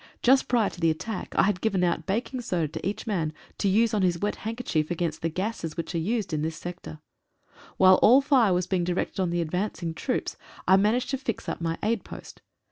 Just 0.23 0.47
prior 0.47 0.67
to 0.71 0.79
the 0.79 0.89
attack 0.89 1.35
I 1.37 1.43
had 1.43 1.61
given 1.61 1.83
out 1.83 2.07
baking 2.07 2.41
soda 2.41 2.67
to 2.69 2.87
each 2.89 3.05
man 3.05 3.33
to 3.59 3.67
use 3.69 3.93
on 3.93 4.01
his 4.01 4.17
wet 4.17 4.37
handkerchief 4.37 4.89
against 4.89 5.21
the 5.21 5.29
gases 5.29 5.77
which 5.77 5.93
are 5.93 5.99
used 5.99 6.33
in 6.33 6.41
this 6.41 6.55
sector. 6.55 6.97
While 7.77 7.99
all 8.01 8.19
the 8.19 8.27
fire 8.27 8.51
was 8.55 8.65
being 8.65 8.83
directed 8.83 9.19
on 9.21 9.29
the 9.29 9.41
advancing 9.41 9.93
troops 9.93 10.37
I 10.67 10.75
man 10.77 10.95
aged 10.95 11.11
to 11.11 11.19
fix 11.19 11.47
up 11.47 11.61
my 11.61 11.77
aid 11.83 12.03
post. 12.03 12.41